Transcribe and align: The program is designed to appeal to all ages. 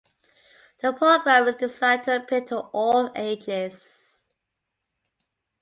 The 0.81 0.93
program 0.93 1.47
is 1.47 1.57
designed 1.57 2.05
to 2.05 2.15
appeal 2.15 2.43
to 2.45 2.57
all 2.73 3.11
ages. 3.15 4.31